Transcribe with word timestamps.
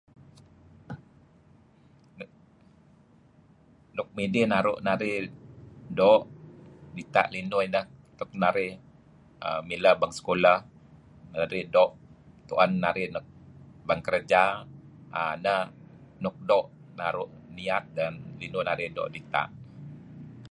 Nuk 3.95 4.07
midih 4.15 4.45
naru' 4.51 4.81
narih 4.87 5.17
doo' 5.97 6.25
dita' 6.95 7.29
linuh 7.33 7.61
inah 7.67 7.85
nuk 8.19 8.31
naru' 8.41 8.41
narih 8.41 8.73
milah 9.67 9.95
bang 10.01 10.13
sekolah 10.19 10.57
narih 11.39 11.63
doo' 11.75 11.93
tuen 12.49 12.71
narih 12.83 13.07
nuk 13.13 13.25
bang 13.87 14.01
kerja. 14.07 14.43
Nah 15.47 15.63
nuk 16.23 16.35
doo' 16.49 16.69
naru' 16.99 17.29
niat 17.55 17.83
linuh 18.41 18.63
narih 18.67 18.89
doo 18.95 19.07
liat. 19.15 19.49